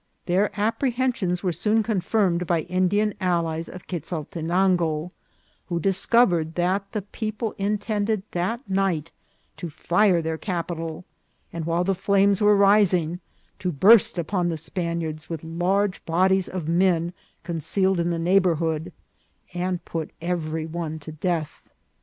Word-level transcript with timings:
Their 0.25 0.49
apprehensions 0.59 1.43
were 1.43 1.51
soon 1.51 1.83
confirmed 1.83 2.47
by 2.47 2.61
Indian 2.61 3.13
allies 3.21 3.69
of 3.69 3.85
Quezaltenango, 3.85 5.11
who 5.67 5.79
discovered 5.79 6.55
that 6.55 6.91
the 6.91 7.03
people 7.03 7.53
intended 7.59 8.23
that 8.31 8.67
night 8.67 9.11
to 9.57 9.69
fire 9.69 10.19
their 10.19 10.39
capital, 10.39 11.05
and 11.53 11.65
while 11.65 11.83
the 11.83 11.93
flames 11.93 12.41
were 12.41 12.57
rising, 12.57 13.19
to 13.59 13.71
burst 13.71 14.17
upon 14.17 14.49
the 14.49 14.57
Spaniards 14.57 15.29
with 15.29 15.43
large 15.43 16.03
bodies 16.05 16.49
of 16.49 16.67
men 16.67 17.13
concealed 17.43 17.99
in 17.99 18.09
the 18.09 18.17
neighbourhood, 18.17 18.91
and 19.53 19.85
put 19.85 20.09
every 20.19 20.65
one 20.65 20.97
to 20.97 21.11
death. 21.11 21.69